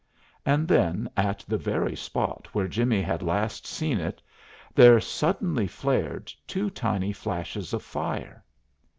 And 0.47 0.67
then, 0.67 1.11
at 1.15 1.45
the 1.47 1.59
very 1.59 1.95
spot 1.95 2.47
where 2.53 2.67
Jimmie 2.67 3.03
had 3.03 3.21
last 3.21 3.67
seen 3.67 3.99
it, 3.99 4.19
there 4.73 4.99
suddenly 4.99 5.67
flared 5.67 6.33
two 6.47 6.71
tiny 6.71 7.13
flashes 7.13 7.71
of 7.71 7.83
fire. 7.83 8.43